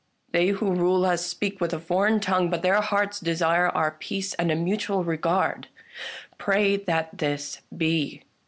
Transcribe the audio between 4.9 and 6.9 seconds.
regard. Pray